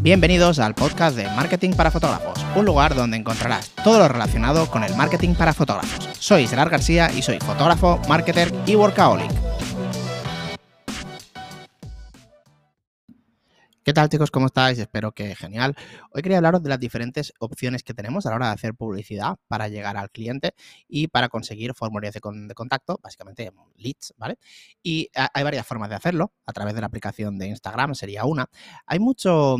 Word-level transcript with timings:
Bienvenidos 0.00 0.60
al 0.60 0.76
podcast 0.76 1.16
de 1.16 1.24
Marketing 1.24 1.72
para 1.72 1.90
Fotógrafos, 1.90 2.38
un 2.54 2.64
lugar 2.64 2.94
donde 2.94 3.16
encontrarás 3.16 3.70
todo 3.82 3.98
lo 3.98 4.06
relacionado 4.06 4.70
con 4.70 4.84
el 4.84 4.94
marketing 4.94 5.34
para 5.34 5.52
fotógrafos. 5.52 6.08
Soy 6.20 6.46
Gerard 6.46 6.70
García 6.70 7.10
y 7.12 7.20
soy 7.20 7.40
fotógrafo, 7.40 8.00
marketer 8.08 8.54
y 8.64 8.76
workaholic. 8.76 9.28
¿Qué 13.88 13.94
tal 13.94 14.10
chicos? 14.10 14.30
¿Cómo 14.30 14.48
estáis? 14.48 14.78
Espero 14.78 15.12
que 15.12 15.34
genial. 15.34 15.74
Hoy 16.12 16.20
quería 16.20 16.36
hablaros 16.36 16.62
de 16.62 16.68
las 16.68 16.78
diferentes 16.78 17.32
opciones 17.38 17.82
que 17.82 17.94
tenemos 17.94 18.26
a 18.26 18.28
la 18.28 18.36
hora 18.36 18.46
de 18.48 18.52
hacer 18.52 18.74
publicidad 18.74 19.38
para 19.48 19.68
llegar 19.68 19.96
al 19.96 20.10
cliente 20.10 20.52
y 20.86 21.08
para 21.08 21.30
conseguir 21.30 21.72
formularios 21.72 22.12
de, 22.12 22.54
contacto, 22.54 23.00
básicamente 23.02 23.50
leads, 23.76 24.12
¿vale? 24.18 24.36
Y 24.82 25.08
hay 25.14 25.42
varias 25.42 25.66
formas 25.66 25.88
de 25.88 25.96
hacerlo, 25.96 26.34
a 26.44 26.52
través 26.52 26.74
de 26.74 26.82
la 26.82 26.86
aplicación 26.86 27.38
de 27.38 27.46
Instagram 27.46 27.94
sería 27.94 28.26
una. 28.26 28.50
Hay 28.84 28.98
mucho, 28.98 29.56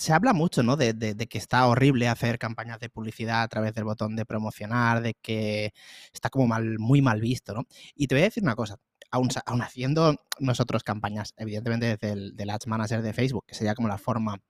se 0.00 0.12
habla 0.14 0.32
mucho, 0.32 0.62
¿no? 0.62 0.76
De, 0.76 0.94
que 1.28 1.38
está 1.38 1.66
horrible 1.66 2.08
hacer 2.08 2.38
campañas 2.38 2.80
de 2.80 2.88
publicidad 2.88 3.42
a 3.42 3.48
través 3.48 3.74
del 3.74 3.84
botón 3.84 4.16
de 4.16 4.24
promocionar, 4.24 5.02
de 5.02 5.14
que 5.14 5.72
está 6.12 6.30
como 6.30 6.46
mal, 6.46 6.78
muy 6.78 7.02
mal 7.02 7.20
visto, 7.20 7.54
¿no? 7.54 7.66
Y 7.94 8.06
te 8.06 8.14
voy 8.14 8.22
a 8.22 8.24
decir 8.24 8.42
una 8.42 8.56
cosa, 8.56 8.78
aún, 9.10 9.28
haciendo 9.62 10.16
nosotros 10.38 10.84
campañas, 10.84 11.34
evidentemente 11.36 11.86
desde 11.86 12.12
el 12.12 12.36
del 12.36 12.50
Ads 12.50 12.66
Manager 12.66 13.02
de 13.02 13.12
Facebook, 13.12 13.44
que 13.46 13.54
sería 13.54 13.74
como 13.74 13.88
la 13.88 13.98
forma 13.98 14.40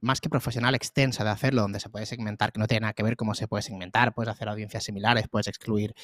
más 0.00 0.20
que 0.20 0.28
profesional 0.28 0.74
extensa 0.76 1.24
de 1.24 1.30
hacerlo, 1.30 1.62
donde 1.62 1.80
se 1.80 1.88
puede 1.88 2.06
segmentar, 2.06 2.52
que 2.52 2.60
no 2.60 2.68
tiene 2.68 2.82
nada 2.82 2.92
que 2.92 3.02
ver 3.02 3.16
cómo 3.16 3.34
se 3.34 3.48
puede 3.48 3.62
segmentar, 3.62 4.14
puedes 4.14 4.30
hacer 4.30 4.48
audiencias 4.48 4.84
similares, 4.84 5.26
puedes 5.28 5.48
excluir 5.48 5.94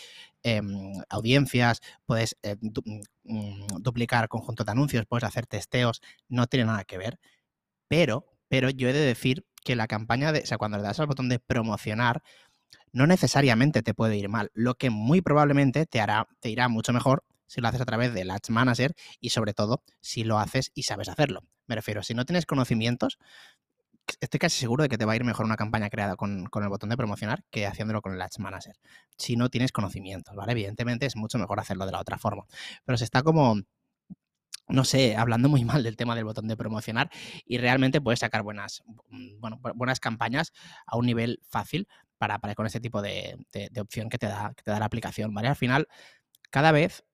em, 0.42 0.94
audiencias, 1.08 1.80
puedes 2.06 2.36
eh, 2.42 2.56
mm, 2.60 3.66
duplicar 3.80 4.28
conjuntos 4.28 4.66
de 4.66 4.72
anuncios, 4.72 5.06
puedes 5.06 5.24
hacer 5.24 5.46
testeos, 5.46 6.00
no 6.28 6.46
tiene 6.48 6.66
nada 6.66 6.84
que 6.84 6.98
ver, 6.98 7.20
pero 7.86 8.31
pero 8.52 8.68
yo 8.68 8.90
he 8.90 8.92
de 8.92 9.00
decir 9.00 9.46
que 9.64 9.76
la 9.76 9.86
campaña 9.86 10.30
de, 10.30 10.40
o 10.40 10.46
sea, 10.46 10.58
cuando 10.58 10.76
le 10.76 10.82
das 10.82 11.00
al 11.00 11.06
botón 11.06 11.30
de 11.30 11.38
promocionar, 11.38 12.22
no 12.92 13.06
necesariamente 13.06 13.82
te 13.82 13.94
puede 13.94 14.18
ir 14.18 14.28
mal, 14.28 14.50
lo 14.52 14.74
que 14.74 14.90
muy 14.90 15.22
probablemente 15.22 15.86
te 15.86 16.02
hará, 16.02 16.28
te 16.38 16.50
irá 16.50 16.68
mucho 16.68 16.92
mejor 16.92 17.24
si 17.46 17.62
lo 17.62 17.68
haces 17.68 17.80
a 17.80 17.86
través 17.86 18.12
del 18.12 18.30
Ads 18.30 18.50
Manager 18.50 18.94
y 19.20 19.30
sobre 19.30 19.54
todo 19.54 19.82
si 20.02 20.22
lo 20.24 20.38
haces 20.38 20.70
y 20.74 20.82
sabes 20.82 21.08
hacerlo. 21.08 21.40
Me 21.66 21.76
refiero, 21.76 22.02
si 22.02 22.12
no 22.12 22.26
tienes 22.26 22.44
conocimientos, 22.44 23.18
estoy 24.20 24.38
casi 24.38 24.58
seguro 24.58 24.82
de 24.82 24.90
que 24.90 24.98
te 24.98 25.06
va 25.06 25.14
a 25.14 25.16
ir 25.16 25.24
mejor 25.24 25.46
una 25.46 25.56
campaña 25.56 25.88
creada 25.88 26.16
con, 26.16 26.44
con, 26.44 26.62
el 26.62 26.68
botón 26.68 26.90
de 26.90 26.98
promocionar 26.98 27.44
que 27.50 27.66
haciéndolo 27.66 28.02
con 28.02 28.12
el 28.12 28.20
Ads 28.20 28.38
Manager. 28.38 28.76
Si 29.16 29.34
no 29.34 29.48
tienes 29.48 29.72
conocimientos, 29.72 30.36
¿vale? 30.36 30.52
Evidentemente 30.52 31.06
es 31.06 31.16
mucho 31.16 31.38
mejor 31.38 31.58
hacerlo 31.58 31.86
de 31.86 31.92
la 31.92 32.00
otra 32.00 32.18
forma. 32.18 32.44
Pero 32.84 32.98
se 32.98 33.04
está 33.04 33.22
como 33.22 33.62
no 34.72 34.84
sé, 34.84 35.16
hablando 35.16 35.48
muy 35.48 35.64
mal 35.64 35.82
del 35.82 35.96
tema 35.96 36.14
del 36.14 36.24
botón 36.24 36.48
de 36.48 36.56
promocionar 36.56 37.10
y 37.46 37.58
realmente 37.58 38.00
puedes 38.00 38.20
sacar 38.20 38.42
buenas, 38.42 38.82
mm, 39.08 39.40
bueno, 39.40 39.60
buenas 39.74 40.00
campañas 40.00 40.52
a 40.86 40.96
un 40.96 41.06
nivel 41.06 41.40
fácil 41.48 41.88
para, 42.18 42.38
para 42.38 42.54
con 42.54 42.66
ese 42.66 42.80
tipo 42.80 43.02
de, 43.02 43.36
de, 43.52 43.80
opción 43.80 44.08
que 44.08 44.18
te, 44.18 44.26
da, 44.26 44.52
que 44.56 44.62
te 44.62 44.70
da 44.70 44.78
la 44.78 44.86
aplicación, 44.86 45.34
¿vale? 45.34 45.48
Al 45.48 45.56
final, 45.56 45.88
cada 46.50 46.70
vez 46.72 47.04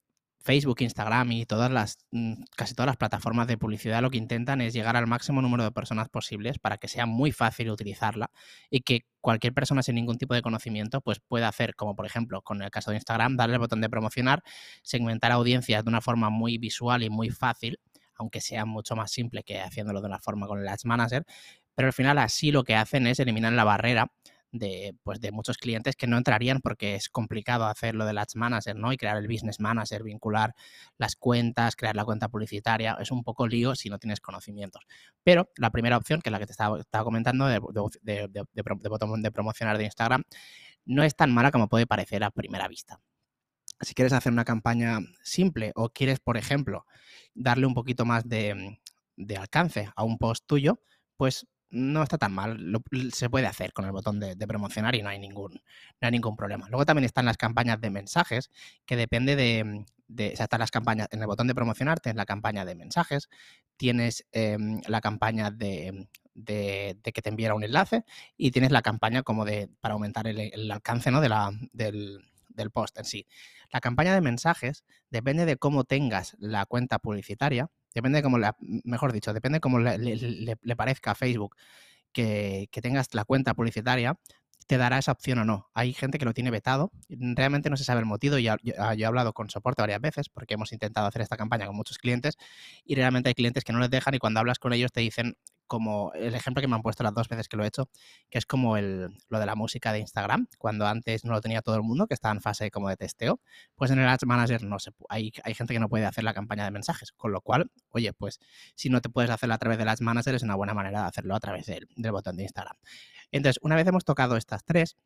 Facebook, 0.49 0.81
Instagram 0.81 1.31
y 1.33 1.45
todas 1.45 1.71
las, 1.71 1.99
mm, 2.11 2.45
casi 2.57 2.73
todas 2.73 2.87
las 2.87 2.97
plataformas 2.97 3.47
de 3.49 3.59
publicidad 3.59 4.01
lo 4.01 4.09
que 4.09 4.17
intentan 4.17 4.63
es 4.63 4.73
llegar 4.73 4.97
al 4.97 5.07
máximo 5.07 5.43
número 5.43 5.63
de 5.63 5.73
personas 5.73 6.09
posibles 6.09 6.59
para 6.59 6.79
que 6.79 6.89
sea 6.89 7.05
muy 7.05 7.33
fácil 7.33 7.71
utilizarla 7.71 8.31
y 8.71 8.81
que 8.81 9.05
cualquier 9.21 9.53
persona 9.53 9.83
sin 9.83 9.97
ningún 9.97 10.17
tipo 10.17 10.33
de 10.33 10.41
conocimiento 10.41 11.03
pues 11.03 11.21
pueda 11.21 11.49
hacer, 11.49 11.75
como 11.75 11.95
por 11.95 12.07
ejemplo 12.07 12.41
con 12.41 12.63
el 12.63 12.71
caso 12.71 12.91
de 12.93 12.97
Instagram, 12.97 13.37
darle 13.37 13.57
el 13.57 13.61
botón 13.61 13.83
de 13.83 13.91
promocionar, 13.91 14.43
segmentar 14.83 15.33
audiencias 15.33 15.85
de 15.85 15.91
una 15.91 16.01
forma 16.01 16.31
muy 16.31 16.57
visual 16.57 17.03
y 17.03 17.11
muy 17.11 17.29
fácil, 17.29 17.79
aunque 18.15 18.41
sea 18.41 18.65
mucho 18.65 18.97
más 18.97 19.11
simple 19.11 19.43
que 19.43 19.61
haciéndolo 19.61 20.01
de 20.01 20.07
una 20.07 20.19
forma 20.19 20.47
con 20.47 20.61
el 20.61 20.69
Ads 20.69 20.87
Manager, 20.87 21.27
pero 21.75 21.89
al 21.89 21.93
final 21.93 22.17
así 22.17 22.53
lo 22.53 22.65
que 22.65 22.75
hacen 22.75 23.07
es 23.07 23.21
eliminar 23.21 23.53
la 23.53 23.65
barrera 23.65 24.11
de, 24.51 24.95
pues, 25.03 25.21
de 25.21 25.33
muchos 25.33 25.59
clientes 25.59 25.97
que 25.97 26.07
no 26.07 26.17
entrarían 26.17 26.61
porque 26.61 26.95
es 26.95 27.09
complicado 27.09 27.67
hacer 27.67 27.95
lo 27.95 28.07
del 28.07 28.19
Ads 28.19 28.37
Manager, 28.37 28.77
¿no? 28.77 28.93
Y 28.93 28.97
crear 28.97 29.17
el 29.17 29.29
Business 29.29 29.61
Manager, 29.61 30.03
vincular 30.03 30.55
las 30.97 31.17
cuentas, 31.17 31.77
crear 31.77 31.97
la 31.97 32.05
cuenta 32.05 32.29
publicitaria, 32.29 32.97
es 33.01 33.11
un 33.11 33.23
poco 33.23 33.47
lío 33.47 33.75
si 33.75 33.91
no 33.91 33.99
tienes 33.99 34.21
conocimientos. 34.21 34.83
Pero 35.23 35.51
la 35.57 35.71
primera 35.71 35.97
opción, 35.97 36.21
que 36.21 36.31
es 36.31 36.33
la 36.33 36.39
que 36.39 36.47
te 36.47 36.53
estaba, 36.53 37.05
comentando, 37.05 37.47
de, 37.47 37.61
de, 38.03 38.29
de, 38.29 38.89
botón 38.89 39.23
de 39.23 39.31
promocionar 39.31 39.79
de 39.79 39.85
Instagram, 39.85 40.25
no 40.85 41.03
es 41.03 41.15
tan 41.15 41.33
mala 41.33 41.51
como 41.51 41.69
puede 41.69 41.87
parecer 41.87 42.25
a 42.25 42.31
primera 42.31 42.69
vista. 42.69 43.01
Si 43.81 43.95
quieres 43.95 44.13
hacer 44.13 44.33
una 44.33 44.45
campaña 44.45 44.99
simple 45.23 45.73
o 45.77 45.91
quieres, 45.91 46.19
por 46.19 46.37
ejemplo, 46.37 46.85
darle 47.35 47.67
un 47.67 47.75
poquito 47.75 48.05
más 48.05 48.29
de, 48.29 48.81
de 49.17 49.37
alcance 49.37 49.91
a 49.95 50.03
un 50.03 50.19
post 50.19 50.45
tuyo, 50.47 50.81
pues 51.17 51.47
no 51.71 52.03
está 52.03 52.19
tan 52.19 52.33
mal, 52.33 52.59
se 53.13 53.29
puede 53.31 53.47
hacer 53.47 53.73
con 53.73 53.85
el 53.85 53.93
botón 53.93 54.21
de, 54.21 54.37
promocionar 54.47 54.95
y 54.95 55.03
no 55.03 55.09
hay, 55.09 55.19
ningún, 55.19 55.53
no 55.53 56.07
hay 56.07 56.11
ningún 56.11 56.37
problema. 56.37 56.69
Luego 56.69 56.87
también 56.87 57.05
están 57.05 57.27
las 57.27 57.37
campañas 57.37 57.81
de 57.81 57.91
mensajes, 57.91 58.51
que 58.87 58.97
depende 58.97 59.37
de, 59.37 59.85
de 60.09 60.33
o 60.33 60.37
sea, 60.37 60.45
están 60.45 60.61
las 60.61 60.71
campañas, 60.71 61.09
en 61.11 61.21
el 61.21 61.27
botón 61.27 61.47
de 61.47 61.55
promocionar 61.55 62.01
tienes 62.01 62.17
la 62.17 62.27
campaña 62.27 62.65
de 62.65 62.75
mensajes, 62.75 63.29
tienes 63.77 64.27
em, 64.33 64.81
la 64.89 65.01
campaña 65.01 65.51
de, 65.51 66.09
de, 66.35 66.99
que 67.03 67.23
te 67.23 67.29
enviara 67.29 67.55
un 67.55 67.65
enlace 67.65 68.05
y 68.37 68.51
tienes 68.51 68.71
la 68.71 68.83
campaña 68.83 69.23
como 69.23 69.45
de 69.45 69.69
para 69.81 69.95
aumentar 69.95 70.27
el, 70.27 70.71
alcance 70.71 71.11
¿no? 71.11 71.21
de 71.21 71.29
la, 71.29 71.51
del, 71.73 72.25
del 72.59 72.71
post 72.71 72.99
en 72.99 73.05
sí. 73.05 73.27
La 73.71 73.81
campaña 73.81 74.15
de 74.15 74.21
mensajes 74.21 74.85
depende 75.11 75.47
de 75.47 75.57
cómo 75.57 75.85
tengas 75.85 76.37
la 76.39 76.67
cuenta 76.67 76.99
publicitaria 76.99 77.71
Depende 77.95 78.19
de 78.19 78.23
cómo, 78.23 78.39
la, 78.39 78.57
mejor 78.61 79.13
dicho, 79.13 79.33
depende 79.33 79.57
de 79.57 79.61
cómo 79.61 79.79
le, 79.79 80.77
parezca 80.77 81.13
a 81.13 81.15
Facebook 81.15 81.57
que, 82.13 82.69
tengas 82.83 83.13
la 83.15 83.25
cuenta 83.25 83.55
publicitaria, 83.55 84.19
te 84.67 84.77
dará 84.77 84.99
esa 84.99 85.13
opción 85.13 85.39
o 85.39 85.45
no. 85.45 85.71
Hay 85.75 85.95
gente 85.95 86.19
que 86.19 86.25
lo 86.25 86.35
tiene 86.35 86.51
vetado, 86.51 86.93
realmente 87.09 87.71
no 87.71 87.77
se 87.77 87.85
sabe 87.85 88.01
el 88.01 88.07
motivo, 88.07 88.39
yo, 88.39 88.55
yo, 88.63 88.75
he 88.75 89.05
hablado 89.05 89.33
con 89.33 89.49
soporte 89.49 89.83
varias 89.83 90.01
veces 90.01 90.29
porque 90.29 90.55
hemos 90.55 90.73
intentado 90.73 91.07
hacer 91.07 91.23
esta 91.23 91.37
campaña 91.37 91.67
con 91.67 91.75
muchos 91.75 91.99
clientes 91.99 92.37
y 92.85 92.95
realmente 92.95 93.31
hay 93.31 93.35
clientes 93.35 93.65
que 93.65 93.73
no 93.73 93.79
les 93.79 93.91
dejan 93.91 94.15
y 94.15 94.19
cuando 94.19 94.41
hablas 94.41 94.59
con 94.59 94.73
ellos 94.73 94.93
te 94.93 95.01
dicen 95.01 95.37
como 95.69 96.13
el 96.15 96.35
ejemplo 96.35 96.61
que 96.61 96.67
me 96.67 96.75
han 96.75 96.83
puesto 96.83 97.05
las 97.05 97.15
dos 97.15 97.29
veces 97.29 97.49
que 97.49 97.57
lo 97.57 97.63
he 97.63 97.69
hecho, 97.69 97.89
que 98.31 98.39
es 98.39 98.47
como 98.47 98.77
el, 98.77 99.17
lo 99.29 99.39
de 99.39 99.47
la 99.47 99.55
música 99.55 99.93
de 99.93 100.01
Instagram, 100.01 100.49
cuando 100.59 100.87
antes 100.87 101.25
no 101.25 101.33
lo 101.33 101.41
tenía 101.41 101.63
todo 101.63 101.77
el 101.77 101.83
mundo, 101.83 102.09
que 102.09 102.15
estaba 102.15 102.35
en 102.35 102.41
fase 102.41 102.71
como 102.73 102.89
de 102.89 102.97
testeo, 102.97 103.41
pues 103.77 103.93
en 103.93 104.01
el 104.01 104.09
Ads 104.09 104.27
Manager 104.27 104.65
no 104.65 104.81
se, 104.81 104.91
hay, 105.09 105.33
hay 105.45 105.55
gente 105.55 105.75
que 105.75 105.81
no 105.81 105.89
puede 105.89 106.07
hacer 106.07 106.25
la 106.25 106.35
campaña 106.35 106.65
de 106.65 106.73
mensajes, 106.73 107.13
con 107.13 107.31
lo 107.31 107.41
cual, 107.41 107.71
oye, 107.91 108.13
pues 108.13 108.41
si 108.75 108.89
no 108.89 109.01
te 109.01 109.09
puedes 109.09 109.31
hacerlo 109.31 109.55
a 109.55 109.59
través 109.59 109.79
del 109.79 109.89
Ads 109.89 110.01
Manager 110.01 110.35
es 110.35 110.43
una 110.43 110.57
buena 110.57 110.75
manera 110.75 111.03
de 111.03 111.07
hacerlo 111.07 111.37
a 111.37 111.41
través 111.41 111.67
del, 111.67 111.87
del 111.95 112.11
botón 112.13 112.37
de 112.37 112.43
Instagram. 112.43 112.77
Entonces, 113.31 113.61
una 113.63 113.77
vez 113.77 113.87
hemos 113.87 114.05
tocado 114.05 114.37
estas 114.37 114.65
tres, 114.65 114.97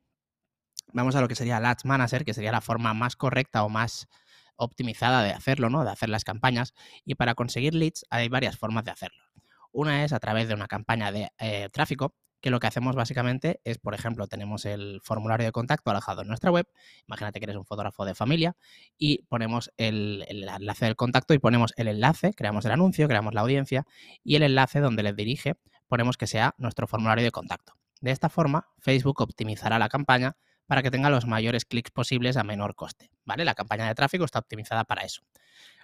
vamos 0.92 1.16
a 1.16 1.20
lo 1.20 1.28
que 1.28 1.34
sería 1.34 1.58
el 1.58 1.66
Ads 1.66 1.84
Manager, 1.84 2.24
que 2.24 2.34
sería 2.34 2.52
la 2.52 2.60
forma 2.60 2.94
más 2.94 3.16
correcta 3.16 3.64
o 3.64 3.68
más 3.68 4.08
optimizada 4.56 5.22
de 5.22 5.30
hacerlo, 5.30 5.70
¿no? 5.70 5.84
De 5.84 5.90
hacer 5.90 6.08
las 6.08 6.24
campañas. 6.24 6.74
Y 7.04 7.14
para 7.14 7.34
conseguir 7.34 7.74
leads 7.74 8.04
hay 8.10 8.28
varias 8.28 8.56
formas 8.56 8.84
de 8.84 8.92
hacerlo. 8.92 9.22
Una 9.72 10.04
es 10.04 10.12
a 10.12 10.20
través 10.20 10.48
de 10.48 10.54
una 10.54 10.68
campaña 10.68 11.10
de 11.10 11.30
eh, 11.38 11.68
tráfico, 11.72 12.14
que 12.42 12.50
lo 12.50 12.60
que 12.60 12.66
hacemos 12.66 12.96
básicamente 12.96 13.60
es, 13.64 13.78
por 13.78 13.94
ejemplo, 13.94 14.26
tenemos 14.26 14.66
el 14.66 15.00
formulario 15.02 15.46
de 15.46 15.52
contacto 15.52 15.90
alojado 15.90 16.22
en 16.22 16.28
nuestra 16.28 16.50
web. 16.50 16.66
Imagínate 17.06 17.38
que 17.38 17.44
eres 17.44 17.56
un 17.56 17.64
fotógrafo 17.64 18.04
de 18.04 18.14
familia 18.14 18.56
y 18.98 19.22
ponemos 19.28 19.72
el, 19.76 20.26
enlace 20.28 20.84
del 20.84 20.96
contacto 20.96 21.34
y 21.34 21.38
ponemos 21.38 21.72
el 21.76 21.86
enlace, 21.86 22.34
creamos 22.34 22.64
el 22.64 22.72
anuncio, 22.72 23.06
creamos 23.06 23.32
la 23.32 23.42
audiencia 23.42 23.86
y 24.24 24.34
el 24.34 24.42
enlace 24.42 24.80
donde 24.80 25.04
les 25.04 25.16
dirige 25.16 25.54
ponemos 25.86 26.16
que 26.16 26.26
sea 26.26 26.54
nuestro 26.58 26.86
formulario 26.86 27.22
de 27.22 27.30
contacto. 27.30 27.74
De 28.00 28.10
esta 28.10 28.28
forma, 28.28 28.66
Facebook 28.78 29.20
optimizará 29.20 29.78
la 29.78 29.88
campaña 29.88 30.36
para 30.66 30.82
que 30.82 30.90
tenga 30.90 31.10
los 31.10 31.26
mayores 31.26 31.64
clics 31.64 31.90
posibles 31.90 32.36
a 32.36 32.42
menor 32.42 32.74
coste. 32.74 33.10
¿vale? 33.24 33.44
La 33.44 33.54
campaña 33.54 33.86
de 33.86 33.94
tráfico 33.94 34.24
está 34.24 34.38
optimizada 34.40 34.84
para 34.84 35.02
eso. 35.02 35.22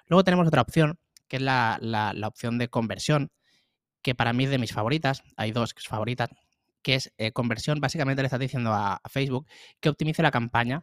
Luego 0.07 0.25
tenemos 0.25 0.49
otra 0.49 0.63
opción, 0.63 0.99
que 1.29 1.37
es 1.37 1.43
la, 1.43 1.79
la 1.81 2.27
opción 2.27 2.57
de 2.57 2.69
conversión, 2.69 3.31
que 4.09 4.15
para 4.15 4.33
mí 4.33 4.45
es 4.45 4.51
de 4.51 4.57
mis 4.57 4.73
favoritas, 4.73 5.23
hay 5.37 5.53
dos 5.53 5.75
que 5.75 5.83
favoritas, 5.87 6.31
que 6.81 6.95
es 6.95 7.13
eh, 7.19 7.31
conversión. 7.33 7.79
Básicamente 7.79 8.23
le 8.23 8.27
estás 8.29 8.41
diciendo 8.41 8.73
a, 8.73 9.03
Facebook 9.11 9.47
que 9.81 9.91
optimice 9.91 10.23
la 10.23 10.31
campaña 10.31 10.83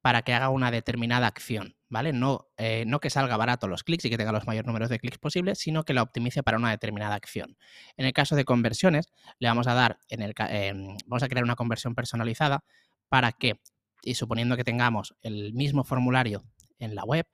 para 0.00 0.22
que 0.22 0.34
haga 0.34 0.48
una 0.48 0.72
determinada 0.72 1.28
acción, 1.28 1.76
¿vale? 1.88 2.12
No, 2.12 2.48
eh, 2.56 2.82
no 2.84 2.98
que 2.98 3.10
salga 3.10 3.36
barato 3.36 3.68
los 3.68 3.84
clics 3.84 4.06
y 4.06 4.10
que 4.10 4.18
tenga 4.18 4.32
los 4.32 4.48
mayores 4.48 4.66
números 4.66 4.88
de 4.88 4.98
clics 4.98 5.18
posibles, 5.18 5.60
sino 5.60 5.84
que 5.84 5.94
la 5.94 6.02
optimice 6.02 6.42
para 6.42 6.56
una 6.56 6.72
determinada 6.72 7.14
acción. 7.14 7.56
En 7.96 8.06
el 8.06 8.12
caso 8.12 8.34
de 8.34 8.44
conversiones, 8.44 9.06
le 9.38 9.46
vamos 9.46 9.68
a 9.68 9.74
dar, 9.74 10.00
en 10.08 10.22
el, 10.22 10.34
em, 10.48 10.96
vamos 11.06 11.22
a 11.22 11.28
crear 11.28 11.44
una 11.44 11.54
conversión 11.54 11.94
personalizada 11.94 12.64
para 13.08 13.30
que, 13.30 13.60
y 14.02 14.16
suponiendo 14.16 14.56
que 14.56 14.64
tengamos 14.64 15.14
el 15.22 15.52
mismo 15.54 15.84
formulario 15.84 16.42
en 16.80 16.96
la 16.96 17.04
web, 17.04 17.24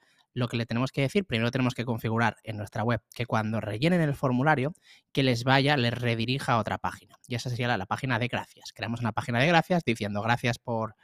lo 0.41 0.49
que 0.49 0.57
le 0.57 0.67
tenemos 0.67 0.91
que 0.91 1.03
decir, 1.03 1.25
primero 1.25 1.51
tenemos 1.51 1.75
que 1.75 1.85
configurar 1.85 2.37
en 2.43 2.57
nuestra 2.57 2.83
web 2.83 3.01
que 3.15 3.27
cuando 3.27 3.61
rellenen 3.61 4.01
el 4.01 4.15
formulario, 4.15 4.73
que 5.13 5.23
les 5.23 5.45
vaya, 5.45 5.77
les 5.77 5.95
redirija 5.95 6.55
a 6.55 6.59
otra 6.59 6.79
página. 6.79 7.17
Y 7.29 7.37
esa 7.37 7.51
sería 7.51 7.77
la, 7.77 7.87
página 7.87 8.19
de 8.19 8.29
gracias. 8.29 8.73
Creamos 8.73 9.01
una 9.01 9.13
página 9.13 9.39
de 9.39 9.47
gracias 9.47 9.85
diciendo 9.85 10.23
gracias 10.23 10.59
por, 10.59 10.97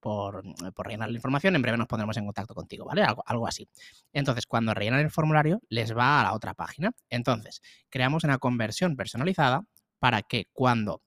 por, 0.00 0.42
rellenar 0.78 1.10
la 1.10 1.16
información, 1.16 1.56
en 1.56 1.62
breve 1.62 1.76
nos 1.76 1.88
pondremos 1.88 2.16
en 2.16 2.24
contacto 2.24 2.54
contigo, 2.54 2.86
¿vale? 2.86 3.02
Algo, 3.02 3.22
algo 3.26 3.46
así. 3.46 3.68
Entonces, 4.12 4.46
cuando 4.46 4.72
rellenan 4.72 5.00
el 5.00 5.10
formulario, 5.10 5.60
les 5.68 5.96
va 5.96 6.20
a 6.20 6.24
la 6.24 6.32
otra 6.32 6.54
página. 6.54 6.92
Entonces, 7.10 7.60
creamos 7.90 8.24
una 8.24 8.38
conversión 8.38 8.96
personalizada 8.96 9.62
para 9.98 10.22
que 10.22 10.46
cuando 10.52 11.02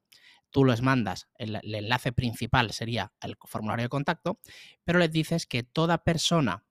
tú 0.51 0.65
los 0.65 0.81
mandas, 0.81 1.27
el, 1.35 1.59
enlace 1.63 2.11
principal 2.11 2.71
sería 2.71 3.11
el 3.21 3.35
formulario 3.45 3.83
de 3.83 3.89
contacto, 3.89 4.39
pero 4.83 4.99
les 4.99 5.11
dices 5.11 5.45
que 5.45 5.63
toda 5.63 6.03
persona 6.03 6.65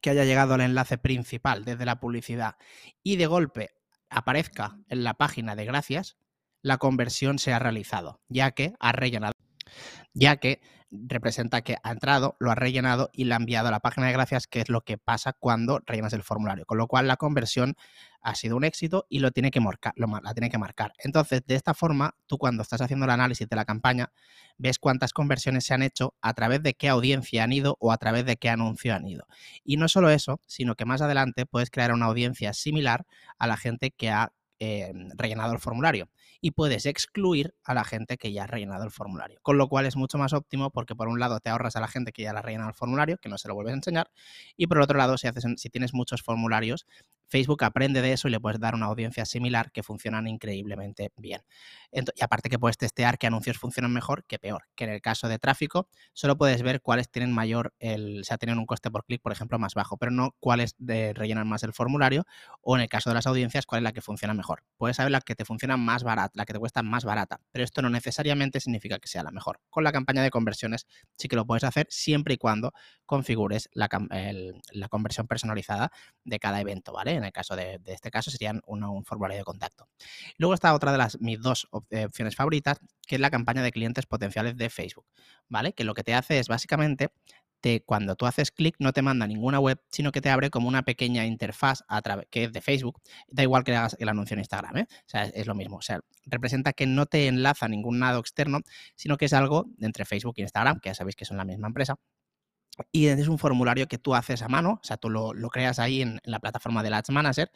que 0.00 0.10
haya 0.10 0.24
llegado 0.24 0.54
al 0.54 0.60
enlace 0.60 0.98
principal 0.98 1.64
desde 1.64 1.84
la 1.84 2.00
publicidad 2.00 2.56
y 3.02 3.16
de 3.16 3.26
golpe 3.26 3.70
aparezca 4.08 4.78
en 4.88 5.04
la 5.04 5.14
página 5.14 5.54
de 5.56 5.64
gracias, 5.64 6.16
la 6.62 6.78
conversión 6.78 7.38
se 7.38 7.52
ha 7.52 7.58
realizado, 7.58 8.20
ya 8.28 8.50
que 8.52 8.74
ha 8.80 8.92
rellenado, 8.92 9.34
ya 10.12 10.36
que 10.36 10.60
representa 10.90 11.62
que 11.62 11.76
ha 11.82 11.92
entrado, 11.92 12.36
lo 12.40 12.50
ha 12.50 12.54
rellenado 12.54 13.10
y 13.12 13.24
la 13.24 13.36
ha 13.36 13.38
enviado 13.38 13.68
a 13.68 13.70
la 13.70 13.80
página 13.80 14.08
de 14.08 14.12
gracias, 14.12 14.46
que 14.46 14.60
es 14.60 14.68
lo 14.68 14.82
que 14.82 14.98
pasa 14.98 15.32
cuando 15.32 15.80
rellenas 15.86 16.12
el 16.12 16.22
formulario. 16.22 16.66
Con 16.66 16.78
lo 16.78 16.88
cual 16.88 17.06
la 17.06 17.16
conversión 17.16 17.76
ha 18.22 18.34
sido 18.34 18.56
un 18.56 18.64
éxito 18.64 19.06
y 19.08 19.20
lo 19.20 19.30
tiene 19.30 19.50
que 19.50 19.60
marcar, 19.60 19.92
lo, 19.96 20.06
la 20.22 20.34
tiene 20.34 20.50
que 20.50 20.58
marcar. 20.58 20.92
Entonces, 20.98 21.42
de 21.46 21.54
esta 21.54 21.74
forma, 21.74 22.14
tú 22.26 22.38
cuando 22.38 22.62
estás 22.62 22.80
haciendo 22.80 23.04
el 23.06 23.10
análisis 23.10 23.48
de 23.48 23.56
la 23.56 23.64
campaña, 23.64 24.12
ves 24.58 24.78
cuántas 24.78 25.12
conversiones 25.12 25.64
se 25.64 25.74
han 25.74 25.82
hecho, 25.82 26.14
a 26.20 26.34
través 26.34 26.62
de 26.62 26.74
qué 26.74 26.88
audiencia 26.88 27.44
han 27.44 27.52
ido 27.52 27.76
o 27.80 27.92
a 27.92 27.96
través 27.96 28.24
de 28.24 28.36
qué 28.36 28.48
anuncio 28.50 28.94
han 28.94 29.06
ido. 29.06 29.26
Y 29.64 29.76
no 29.76 29.88
solo 29.88 30.10
eso, 30.10 30.40
sino 30.46 30.74
que 30.74 30.84
más 30.84 31.02
adelante 31.02 31.46
puedes 31.46 31.70
crear 31.70 31.92
una 31.92 32.06
audiencia 32.06 32.52
similar 32.52 33.06
a 33.38 33.46
la 33.46 33.56
gente 33.56 33.90
que 33.90 34.10
ha 34.10 34.32
eh, 34.58 34.92
rellenado 35.16 35.52
el 35.54 35.58
formulario 35.58 36.10
y 36.40 36.52
puedes 36.52 36.86
excluir 36.86 37.54
a 37.64 37.74
la 37.74 37.84
gente 37.84 38.16
que 38.16 38.32
ya 38.32 38.44
ha 38.44 38.46
rellenado 38.46 38.84
el 38.84 38.90
formulario. 38.90 39.38
Con 39.42 39.58
lo 39.58 39.68
cual 39.68 39.86
es 39.86 39.96
mucho 39.96 40.18
más 40.18 40.32
óptimo 40.32 40.70
porque 40.70 40.94
por 40.94 41.08
un 41.08 41.20
lado 41.20 41.40
te 41.40 41.50
ahorras 41.50 41.76
a 41.76 41.80
la 41.80 41.88
gente 41.88 42.12
que 42.12 42.22
ya 42.22 42.32
la 42.32 42.40
ha 42.40 42.42
rellenado 42.42 42.70
el 42.70 42.74
formulario, 42.74 43.18
que 43.18 43.28
no 43.28 43.38
se 43.38 43.48
lo 43.48 43.54
vuelves 43.54 43.72
a 43.72 43.76
enseñar, 43.76 44.10
y 44.56 44.66
por 44.66 44.80
otro 44.80 44.98
lado, 44.98 45.18
si, 45.18 45.26
haces, 45.26 45.44
si 45.56 45.70
tienes 45.70 45.94
muchos 45.94 46.22
formularios, 46.22 46.86
Facebook 47.30 47.62
aprende 47.64 48.02
de 48.02 48.12
eso 48.12 48.28
y 48.28 48.32
le 48.32 48.40
puedes 48.40 48.58
dar 48.58 48.74
una 48.74 48.86
audiencia 48.86 49.24
similar 49.24 49.70
que 49.70 49.82
funcionan 49.82 50.26
increíblemente 50.26 51.12
bien. 51.16 51.42
y 51.92 52.22
aparte 52.22 52.48
que 52.48 52.58
puedes 52.58 52.76
testear 52.76 53.18
qué 53.18 53.28
anuncios 53.28 53.56
funcionan 53.56 53.92
mejor 53.92 54.24
que 54.24 54.38
peor, 54.38 54.64
que 54.74 54.84
en 54.84 54.90
el 54.90 55.00
caso 55.00 55.28
de 55.28 55.38
tráfico 55.38 55.88
solo 56.12 56.36
puedes 56.36 56.62
ver 56.62 56.82
cuáles 56.82 57.08
tienen 57.08 57.32
mayor, 57.32 57.72
el, 57.78 58.24
sea, 58.24 58.36
tienen 58.36 58.58
un 58.58 58.66
coste 58.66 58.90
por 58.90 59.04
clic, 59.04 59.22
por 59.22 59.32
ejemplo, 59.32 59.58
más 59.58 59.74
bajo, 59.74 59.96
pero 59.96 60.10
no 60.10 60.34
cuáles 60.40 60.74
de, 60.78 61.12
rellenan 61.14 61.48
más 61.48 61.62
el 61.62 61.72
formulario 61.72 62.24
o 62.62 62.76
en 62.76 62.82
el 62.82 62.88
caso 62.88 63.10
de 63.10 63.14
las 63.14 63.26
audiencias, 63.26 63.64
cuál 63.64 63.80
es 63.80 63.84
la 63.84 63.92
que 63.92 64.00
funciona 64.00 64.34
mejor. 64.34 64.64
Puedes 64.76 64.96
saber 64.96 65.12
la 65.12 65.20
que 65.20 65.36
te 65.36 65.44
funciona 65.44 65.76
más 65.76 66.02
barata, 66.02 66.29
la 66.34 66.44
que 66.44 66.52
te 66.52 66.58
cuesta 66.58 66.82
más 66.82 67.04
barata, 67.04 67.40
pero 67.52 67.64
esto 67.64 67.82
no 67.82 67.90
necesariamente 67.90 68.60
significa 68.60 68.98
que 68.98 69.08
sea 69.08 69.22
la 69.22 69.30
mejor. 69.30 69.60
Con 69.70 69.84
la 69.84 69.92
campaña 69.92 70.22
de 70.22 70.30
conversiones 70.30 70.86
sí 71.16 71.28
que 71.28 71.36
lo 71.36 71.46
puedes 71.46 71.64
hacer 71.64 71.86
siempre 71.90 72.34
y 72.34 72.36
cuando 72.36 72.72
configures 73.06 73.68
la, 73.72 73.88
la 74.72 74.88
conversión 74.88 75.26
personalizada 75.26 75.92
de 76.24 76.38
cada 76.38 76.60
evento, 76.60 76.92
¿vale? 76.92 77.12
en 77.12 77.24
el 77.24 77.32
caso 77.32 77.56
de, 77.56 77.80
este 77.86 78.10
caso 78.10 78.30
serían 78.30 78.60
un 78.66 79.04
formulario 79.04 79.38
de 79.38 79.44
contacto. 79.44 79.88
Luego 80.36 80.54
está 80.54 80.74
otra 80.74 80.92
de 80.92 80.98
las 80.98 81.20
mis 81.20 81.40
dos 81.40 81.68
eh, 81.90 82.06
opciones 82.06 82.34
favoritas, 82.34 82.78
que 83.06 83.16
es 83.16 83.20
la 83.20 83.30
campaña 83.30 83.62
de 83.62 83.72
clientes 83.72 84.06
potenciales 84.06 84.56
de 84.56 84.70
Facebook, 84.70 85.06
¿vale? 85.48 85.72
Que 85.72 85.84
lo 85.84 85.94
que 85.94 86.04
te 86.04 86.14
hace 86.14 86.38
es 86.38 86.48
básicamente 86.48 87.10
te, 87.60 87.82
cuando 87.82 88.16
tú 88.16 88.26
haces 88.26 88.50
clic 88.50 88.76
no 88.78 88.92
te 88.92 89.02
manda 89.02 89.26
ninguna 89.26 89.60
web, 89.60 89.80
sino 89.90 90.12
que 90.12 90.20
te 90.20 90.30
abre 90.30 90.50
como 90.50 90.68
una 90.68 90.82
pequeña 90.82 91.26
interfaz 91.26 91.84
a 91.88 92.00
que 92.30 92.44
es 92.44 92.52
de 92.52 92.60
Facebook. 92.60 93.00
Da 93.28 93.42
igual 93.42 93.64
que 93.64 93.76
hagas 93.76 93.96
el 93.98 94.08
anuncio 94.08 94.34
en 94.34 94.40
Instagram, 94.40 94.76
¿eh? 94.78 94.86
O 94.90 95.08
sea, 95.08 95.24
es, 95.24 95.46
lo 95.46 95.54
mismo. 95.54 95.76
O 95.76 95.82
sea, 95.82 96.00
representa 96.26 96.72
que 96.72 96.86
no 96.86 97.06
te 97.06 97.26
enlaza 97.28 97.68
ningún 97.68 98.00
lado 98.00 98.20
externo, 98.20 98.60
sino 98.96 99.16
que 99.16 99.26
es 99.26 99.32
algo 99.32 99.66
entre 99.80 100.04
Facebook 100.04 100.34
y 100.36 100.42
Instagram, 100.42 100.80
que 100.80 100.90
ya 100.90 100.94
sabéis 100.94 101.16
que 101.16 101.24
son 101.24 101.36
la 101.36 101.44
misma 101.44 101.68
empresa, 101.68 101.96
y 102.92 103.06
es 103.06 103.28
un 103.28 103.38
formulario 103.38 103.88
que 103.88 103.98
tú 103.98 104.14
haces 104.14 104.42
a 104.42 104.48
mano, 104.48 104.80
o 104.82 104.84
sea, 104.84 104.96
tú 104.96 105.10
lo, 105.10 105.32
creas 105.50 105.78
ahí 105.78 106.02
en, 106.02 106.20
la 106.24 106.40
plataforma 106.40 106.82
del 106.82 106.94
Ads 106.94 107.10
Manager 107.10 107.50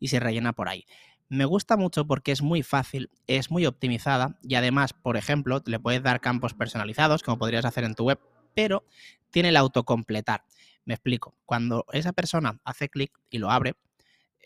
y 0.00 0.08
se 0.08 0.20
rellena 0.20 0.52
por 0.52 0.68
ahí. 0.68 0.86
Me 1.28 1.44
gusta 1.44 1.76
mucho 1.76 2.06
porque 2.06 2.32
es 2.32 2.42
muy 2.42 2.62
fácil, 2.62 3.10
es 3.26 3.50
muy 3.50 3.66
optimizada 3.66 4.38
y 4.42 4.56
además, 4.56 4.92
por 4.92 5.16
ejemplo, 5.16 5.62
le 5.64 5.80
puedes 5.80 6.02
dar 6.02 6.20
campos 6.20 6.54
personalizados, 6.54 7.22
como 7.22 7.38
podrías 7.38 7.64
hacer 7.64 7.84
en 7.84 7.94
tu 7.94 8.04
web, 8.04 8.20
pero 8.54 8.84
tiene 9.30 9.50
el 9.50 9.56
autocompletar. 9.56 10.44
Me 10.84 10.94
explico. 10.94 11.34
Cuando 11.44 11.86
esa 11.92 12.12
persona 12.12 12.60
hace 12.64 12.88
clic 12.88 13.12
y 13.30 13.38
lo 13.38 13.50
abre, 13.50 13.74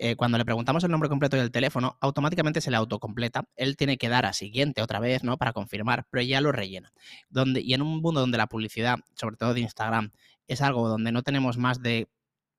eh, 0.00 0.14
cuando 0.14 0.38
le 0.38 0.44
preguntamos 0.44 0.84
el 0.84 0.92
nombre 0.92 1.08
completo 1.08 1.36
del 1.36 1.50
teléfono, 1.50 1.96
automáticamente 2.00 2.60
se 2.60 2.70
le 2.70 2.76
autocompleta. 2.76 3.48
Él 3.56 3.76
tiene 3.76 3.98
que 3.98 4.08
dar 4.08 4.26
a 4.26 4.32
siguiente 4.32 4.80
otra 4.80 5.00
vez, 5.00 5.24
¿no? 5.24 5.36
Para 5.36 5.52
confirmar, 5.52 6.06
pero 6.08 6.22
ya 6.22 6.40
lo 6.40 6.52
rellena. 6.52 6.92
Donde, 7.28 7.60
y 7.60 7.74
en 7.74 7.82
un 7.82 8.00
mundo 8.00 8.20
donde 8.20 8.38
la 8.38 8.46
publicidad, 8.46 9.00
sobre 9.14 9.36
todo 9.36 9.54
de 9.54 9.60
Instagram, 9.60 10.12
es 10.46 10.62
algo 10.62 10.88
donde 10.88 11.10
no 11.10 11.22
tenemos 11.22 11.58
más 11.58 11.82
de 11.82 12.08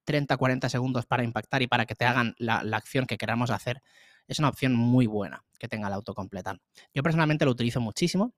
30, 0.04 0.36
40 0.36 0.68
segundos 0.68 1.06
para 1.06 1.24
impactar 1.24 1.62
y 1.62 1.68
para 1.68 1.86
que 1.86 1.96
te 1.96 2.04
hagan 2.04 2.36
la, 2.40 2.62
la 2.64 2.76
acción 2.76 3.06
que 3.06 3.18
queramos 3.18 3.52
hacer, 3.52 3.82
es 4.28 4.40
una 4.40 4.50
opción 4.50 4.76
muy 4.76 5.08
buena 5.08 5.46
que 5.58 5.70
tenga 5.70 5.88
el 5.88 5.94
autocompletar. 5.94 6.60
Yo 6.94 7.04
personalmente 7.04 7.46
lo 7.46 7.52
utilizo 7.52 7.80
muchísimo 7.80 8.34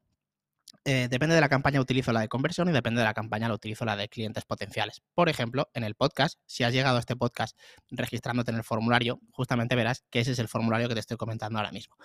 eh, 0.83 1.07
depende 1.10 1.36
de 1.36 1.42
la 1.42 1.50
campaña 1.50 1.80
utilizo 1.80 2.12
la 2.12 2.22
de 2.22 2.28
conversión 2.28 2.68
y 2.69 2.72
depende 2.72 3.01
de 3.01 3.06
la 3.06 3.13
campaña 3.13 3.48
lo 3.48 3.56
utilizo 3.56 3.86
la 3.86 3.95
de 3.95 4.10
clientes 4.10 4.45
potenciales. 4.45 5.01
Por 5.13 5.30
ejemplo, 5.30 5.69
en 5.74 5.83
el 5.83 5.95
podcast, 5.95 6.39
si 6.48 6.63
has 6.63 6.74
llegado 6.74 6.98
a 6.98 7.00
este 7.00 7.16
podcast 7.16 7.57
registrándote 7.92 8.51
en 8.51 8.57
el 8.57 8.63
formulario, 8.63 9.19
justamente 9.31 9.75
verás 9.75 10.04
que 10.10 10.22
ese 10.22 10.31
es 10.31 10.39
el 10.39 10.48
formulario 10.48 10.88
que 10.88 10.95
te 10.95 11.00
estoy 11.00 11.18
comentando 11.18 11.60
ahora 11.60 11.72
mismo. 11.72 11.95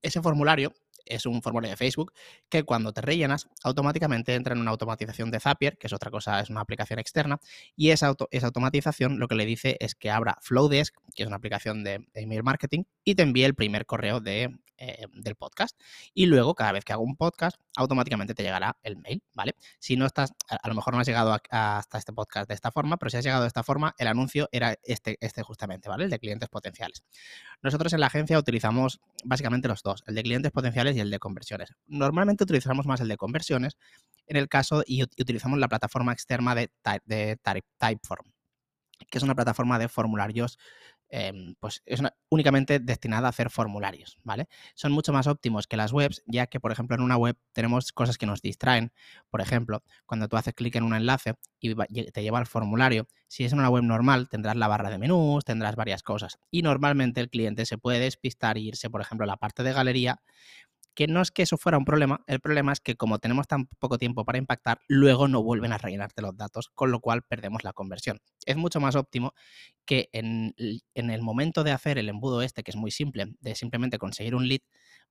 Ese 0.00 0.22
formulario 0.22 0.72
es 1.04 1.26
un 1.26 1.42
formulario 1.42 1.70
de 1.70 1.76
Facebook 1.76 2.12
que 2.48 2.62
cuando 2.62 2.92
te 2.92 3.00
rellenas 3.00 3.48
automáticamente 3.62 4.34
entra 4.34 4.54
en 4.54 4.60
una 4.60 4.70
automatización 4.70 5.30
de 5.30 5.40
Zapier, 5.40 5.76
que 5.78 5.86
es 5.86 5.92
otra 5.92 6.10
cosa, 6.10 6.40
es 6.40 6.50
una 6.50 6.60
aplicación 6.60 6.98
externa, 6.98 7.40
y 7.76 7.90
esa, 7.90 8.14
esa 8.30 8.46
automatización 8.46 9.18
lo 9.18 9.28
que 9.28 9.34
le 9.34 9.46
dice 9.46 9.76
es 9.80 9.94
que 9.94 10.10
abra 10.10 10.38
Flowdesk, 10.40 10.94
que 11.14 11.22
es 11.22 11.26
una 11.26 11.36
aplicación 11.36 11.84
de 11.84 12.06
email 12.14 12.42
marketing, 12.42 12.84
y 13.04 13.14
te 13.14 13.22
envíe 13.22 13.44
el 13.44 13.54
primer 13.54 13.86
correo 13.86 14.20
de 14.20 14.56
eh, 14.80 15.06
del 15.12 15.34
podcast. 15.34 15.76
Y 16.14 16.26
luego, 16.26 16.54
cada 16.54 16.72
vez 16.72 16.84
que 16.84 16.92
hago 16.92 17.02
un 17.02 17.16
podcast, 17.16 17.56
automáticamente 17.76 18.34
te 18.34 18.44
llegará 18.44 18.76
el 18.82 18.96
mail, 18.96 19.22
¿vale? 19.34 19.56
Si 19.80 19.96
no 19.96 20.06
estás, 20.06 20.32
a, 20.48 20.68
lo 20.68 20.74
mejor 20.74 20.94
no 20.94 21.00
has 21.00 21.06
llegado 21.06 21.36
hasta 21.50 21.98
este 21.98 22.12
podcast 22.12 22.48
de 22.48 22.54
esta 22.54 22.70
forma, 22.70 22.96
pero 22.96 23.10
si 23.10 23.16
has 23.16 23.24
llegado 23.24 23.42
de 23.42 23.48
esta 23.48 23.64
forma, 23.64 23.94
el 23.98 24.06
anuncio 24.06 24.48
era 24.52 24.76
este, 24.84 25.18
este 25.20 25.42
justamente, 25.42 25.88
¿vale? 25.88 26.04
El 26.04 26.10
de 26.10 26.18
clientes 26.20 26.48
potenciales. 26.48 27.02
Nosotros 27.60 27.92
en 27.92 28.00
la 28.00 28.06
agencia 28.06 28.38
utilizamos 28.38 29.00
básicamente 29.24 29.66
los 29.66 29.82
dos, 29.82 30.04
el 30.06 30.14
de 30.14 30.22
clientes 30.22 30.52
potenciales 30.52 30.96
y 30.96 31.00
el 31.00 31.10
de 31.10 31.18
conversiones. 31.18 31.74
Normalmente 31.86 32.44
utilizamos 32.44 32.86
más 32.86 33.00
el 33.00 33.08
de 33.08 33.16
conversiones 33.16 33.76
en 34.26 34.36
el 34.36 34.48
caso 34.48 34.84
y, 34.86 35.02
utilizamos 35.02 35.58
la 35.58 35.68
plataforma 35.68 36.12
externa 36.12 36.54
de, 36.54 36.70
de 37.04 37.36
Typeform, 37.78 38.32
que 39.10 39.18
es 39.18 39.24
una 39.24 39.34
plataforma 39.34 39.78
de 39.78 39.88
formularios 39.88 40.58
Em, 41.10 41.54
pues 41.58 41.82
es 41.86 42.02
únicamente 42.28 42.80
destinada 42.80 43.28
a 43.28 43.30
hacer 43.30 43.48
formularios, 43.48 44.18
¿vale? 44.24 44.46
Son 44.74 44.92
mucho 44.92 45.12
más 45.12 45.26
óptimos 45.26 45.66
que 45.66 45.78
las 45.78 45.92
webs, 45.92 46.22
ya 46.26 46.46
que, 46.48 46.60
por 46.60 46.70
ejemplo, 46.70 46.96
en 46.96 47.02
una 47.02 47.16
web 47.16 47.36
tenemos 47.52 47.92
cosas 47.92 48.18
que 48.18 48.26
nos 48.26 48.42
distraen. 48.42 48.92
Por 49.30 49.40
ejemplo, 49.40 49.82
cuando 50.04 50.28
tú 50.28 50.36
haces 50.36 50.52
clic 50.52 50.76
en 50.76 50.82
un 50.82 50.94
enlace 50.94 51.34
y 51.60 51.74
te 51.74 52.22
lleva 52.22 52.38
al 52.38 52.46
formulario, 52.46 53.08
si 53.26 53.44
es 53.44 53.52
en 53.52 53.58
una 53.58 53.70
web 53.70 53.84
normal, 53.84 54.28
tendrás 54.28 54.56
la 54.56 54.68
barra 54.68 54.90
de 54.90 54.98
menús, 54.98 55.44
tendrás 55.44 55.76
varias 55.76 56.02
cosas. 56.02 56.38
Y 56.50 56.62
normalmente 56.62 57.20
el 57.20 57.30
cliente 57.30 57.64
se 57.64 57.78
puede 57.78 58.00
despistar 58.00 58.58
e 58.58 58.60
irse, 58.60 58.90
por 58.90 59.00
ejemplo, 59.00 59.24
a 59.24 59.28
la 59.28 59.36
parte 59.38 59.62
de 59.62 59.72
galería 59.72 60.20
que 60.98 61.06
no 61.06 61.22
es 61.22 61.30
que 61.30 61.42
eso 61.42 61.56
fuera 61.56 61.78
un 61.78 61.84
problema, 61.84 62.24
el 62.26 62.40
problema 62.40 62.72
es 62.72 62.80
que 62.80 62.96
como 62.96 63.20
tenemos 63.20 63.46
tan 63.46 63.66
poco 63.66 63.98
tiempo 63.98 64.24
para 64.24 64.36
impactar, 64.36 64.80
luego 64.88 65.28
no 65.28 65.44
vuelven 65.44 65.72
a 65.72 65.78
rellenarte 65.78 66.22
los 66.22 66.36
datos, 66.36 66.70
con 66.74 66.90
lo 66.90 66.98
cual 66.98 67.22
perdemos 67.22 67.62
la 67.62 67.72
conversión. 67.72 68.20
Es 68.46 68.56
mucho 68.56 68.80
más 68.80 68.96
óptimo 68.96 69.32
que 69.84 70.08
en, 70.12 70.56
el 70.96 71.22
momento 71.22 71.62
de 71.62 71.70
hacer 71.70 71.98
el 71.98 72.08
embudo 72.08 72.42
este, 72.42 72.64
que 72.64 72.72
es 72.72 72.76
muy 72.76 72.90
simple, 72.90 73.26
de 73.38 73.54
simplemente 73.54 73.96
conseguir 73.96 74.34
un 74.34 74.48
lead, 74.48 74.58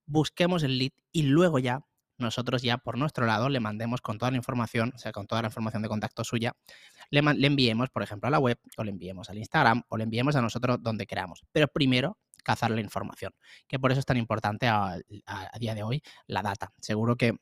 busquemos 0.05 0.63
el 0.63 0.77
lead 0.77 0.91
y 1.13 1.21
luego 1.21 1.57
ya 1.57 1.85
nosotros 2.17 2.63
ya 2.63 2.79
por 2.79 2.97
nuestro 2.97 3.25
lado 3.25 3.47
le 3.47 3.61
mandemos 3.61 4.01
con 4.01 4.17
toda 4.17 4.31
la 4.31 4.35
información, 4.35 4.91
o 4.93 4.97
sea, 4.97 5.13
con 5.13 5.25
toda 5.25 5.41
la 5.41 5.47
información 5.47 5.83
de 5.83 5.87
contacto 5.87 6.25
suya, 6.25 6.51
le, 7.11 7.21
le, 7.21 7.47
enviemos, 7.47 7.89
por 7.91 8.03
ejemplo, 8.03 8.27
a 8.27 8.31
la 8.31 8.39
web, 8.39 8.59
o 8.75 8.83
le 8.83 8.91
enviemos 8.91 9.29
al 9.29 9.37
Instagram, 9.37 9.83
o 9.87 9.95
le 9.95 10.03
enviemos 10.03 10.35
a 10.35 10.41
nosotros 10.41 10.79
donde 10.81 11.07
queramos. 11.07 11.45
Pero 11.53 11.69
primero 11.69 12.17
cazar 12.47 12.71
la 12.71 12.79
información, 12.79 13.33
que 13.67 13.77
por 13.77 13.91
eso 13.91 13.99
es 13.99 14.05
tan 14.05 14.15
importante 14.15 14.69
a, 14.69 14.97
día 15.59 15.75
de 15.75 15.83
hoy 15.83 16.01
la 16.27 16.41
data. 16.41 16.71
Seguro 16.79 17.17
que 17.17 17.35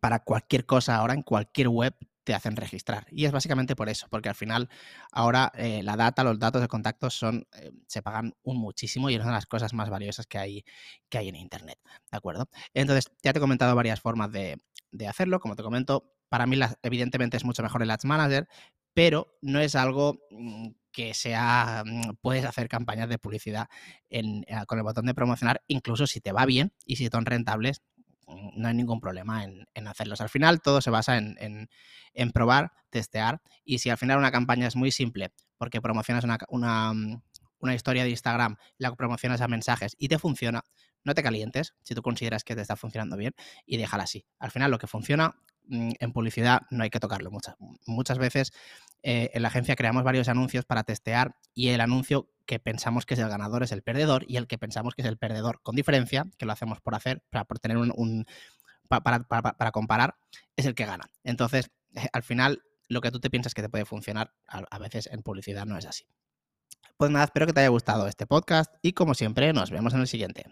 para 0.00 0.18
cualquier 0.18 0.66
cosa 0.66 0.96
ahora 0.96 1.14
en 1.14 1.22
cualquier 1.22 1.68
web 1.68 1.94
te 2.24 2.34
hacen 2.34 2.56
registrar. 2.56 3.06
Y 3.12 3.24
es 3.24 3.30
básicamente 3.30 3.76
por 3.76 3.88
eso, 3.88 4.08
porque 4.10 4.28
al 4.28 4.34
final 4.34 4.68
ahora 5.12 5.52
eh, 5.54 5.84
la 5.84 5.94
data, 5.96 6.24
los 6.24 6.40
datos 6.40 6.60
de 6.60 6.66
contacto 6.66 7.08
son, 7.08 7.46
eh, 7.52 7.70
se 7.86 8.02
pagan 8.02 8.34
un 8.42 8.56
muchísimo 8.56 9.10
y 9.10 9.14
es 9.14 9.20
una 9.20 9.28
de 9.28 9.36
las 9.36 9.46
cosas 9.46 9.72
más 9.74 9.90
valiosas 9.90 10.26
que 10.26 10.38
hay, 10.38 10.64
que 11.08 11.18
hay 11.18 11.28
en 11.28 11.36
Internet. 11.36 11.78
¿De 12.10 12.16
acuerdo? 12.16 12.48
Entonces, 12.72 13.12
ya 13.22 13.32
te 13.32 13.38
he 13.38 13.40
comentado 13.40 13.76
varias 13.76 14.00
formas 14.00 14.32
de, 14.32 14.58
hacerlo. 15.08 15.38
Como 15.38 15.54
te 15.54 15.62
comento, 15.62 16.16
para 16.28 16.46
mí 16.46 16.58
evidentemente 16.82 17.36
es 17.36 17.44
mucho 17.44 17.62
mejor 17.62 17.80
el 17.82 17.90
Ads 17.92 18.06
Manager, 18.06 18.48
pero 18.92 19.38
no 19.40 19.60
es 19.60 19.76
algo 19.76 20.18
mm, 20.30 20.70
que 20.94 21.12
sea, 21.12 21.82
mm, 21.84 22.16
puedes 22.22 22.44
hacer 22.46 22.68
campañas 22.68 23.08
de 23.08 23.18
publicidad 23.18 23.68
en, 24.08 24.44
eh, 24.46 24.64
con 24.66 24.78
el 24.78 24.84
botón 24.84 25.06
de 25.06 25.14
promocionar, 25.14 25.62
incluso 25.66 26.06
si 26.06 26.20
te 26.20 26.32
va 26.32 26.46
bien 26.46 26.72
y 26.86 26.96
si 26.96 27.08
son 27.08 27.26
rentables, 27.26 27.82
mm, 28.26 28.60
no 28.60 28.68
hay 28.68 28.74
ningún 28.74 29.00
problema 29.00 29.44
en, 29.44 29.88
hacerlos. 29.88 30.20
Al 30.20 30.30
final 30.30 30.62
todo 30.62 30.80
se 30.80 30.90
basa 30.90 31.18
en, 31.18 31.68
probar, 32.32 32.72
testear 32.90 33.42
y 33.64 33.80
si 33.80 33.90
al 33.90 33.98
final 33.98 34.18
una 34.18 34.30
campaña 34.30 34.68
es 34.68 34.76
muy 34.76 34.92
simple 34.92 35.32
porque 35.58 35.82
promocionas 35.82 36.24
una, 36.48 36.94
mm, 36.94 37.22
una 37.58 37.74
historia 37.74 38.04
de 38.04 38.10
Instagram, 38.10 38.56
la 38.78 38.94
promocionas 38.94 39.40
a 39.40 39.48
mensajes 39.48 39.96
y 39.98 40.08
te 40.08 40.18
funciona, 40.18 40.62
no 41.04 41.14
te 41.14 41.22
calientes 41.22 41.74
si 41.82 41.94
tú 41.94 42.02
consideras 42.02 42.44
que 42.44 42.54
te 42.54 42.62
está 42.62 42.76
funcionando 42.76 43.16
bien 43.16 43.34
y 43.66 43.76
déjala 43.76 44.04
así. 44.04 44.26
Al 44.38 44.50
final 44.50 44.70
lo 44.70 44.78
que 44.78 44.86
funciona 44.86 45.36
mm, 45.66 45.92
en 45.98 46.12
publicidad 46.12 46.62
no 46.70 46.82
hay 46.82 46.90
que 46.90 47.00
tocarlo 47.00 47.30
muchas, 47.30 47.56
muchas 47.86 48.18
veces. 48.18 48.52
Eh, 49.02 49.30
en 49.34 49.42
la 49.42 49.48
agencia 49.48 49.76
creamos 49.76 50.02
varios 50.02 50.28
anuncios 50.28 50.64
para 50.64 50.82
testear 50.82 51.36
y 51.54 51.68
el 51.68 51.80
anuncio 51.80 52.30
que 52.46 52.58
pensamos 52.58 53.06
que 53.06 53.14
es 53.14 53.20
el 53.20 53.28
ganador 53.28 53.62
es 53.62 53.72
el 53.72 53.82
perdedor 53.82 54.24
y 54.26 54.36
el 54.36 54.46
que 54.46 54.58
pensamos 54.58 54.94
que 54.94 55.02
es 55.02 55.08
el 55.08 55.18
perdedor 55.18 55.60
con 55.62 55.76
diferencia, 55.76 56.26
que 56.38 56.46
lo 56.46 56.52
hacemos 56.52 56.80
por 56.80 56.94
hacer, 56.94 57.22
para, 57.30 57.44
por 57.44 57.58
tener 57.58 57.76
un, 57.76 58.26
para, 58.88 59.72
comparar, 59.72 60.16
es 60.56 60.66
el 60.66 60.74
que 60.74 60.86
gana. 60.86 61.10
Entonces, 61.22 61.70
al 62.12 62.22
final, 62.22 62.62
lo 62.88 63.00
que 63.00 63.10
tú 63.10 63.20
te 63.20 63.30
piensas 63.30 63.54
que 63.54 63.62
te 63.62 63.68
puede 63.68 63.84
funcionar, 63.84 64.32
a 64.46 64.78
veces 64.78 65.08
en 65.10 65.22
publicidad 65.22 65.64
no 65.66 65.78
es 65.78 65.86
así. 65.86 66.06
Pues 66.96 67.10
nada, 67.10 67.24
espero 67.24 67.46
que 67.46 67.52
te 67.52 67.60
haya 67.60 67.70
gustado 67.70 68.06
este 68.06 68.24
podcast 68.24 68.72
y 68.80 68.92
como 68.92 69.14
siempre 69.14 69.52
nos 69.52 69.70
vemos 69.70 69.94
en 69.94 70.00
el 70.00 70.06
siguiente. 70.06 70.44